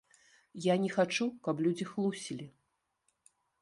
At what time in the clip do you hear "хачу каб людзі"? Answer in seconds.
0.95-1.89